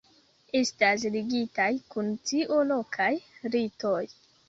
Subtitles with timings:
[0.59, 3.15] Estas ligitaj kun tio lokaj
[3.59, 4.05] ritoj.